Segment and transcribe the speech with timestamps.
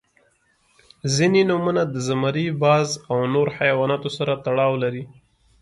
[1.15, 5.03] •ځینې نومونه د زمری، باز او نور حیواناتو سره تړاو لري.